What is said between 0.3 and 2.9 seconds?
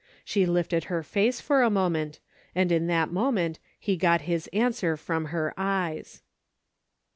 lifted her face for a moment, and in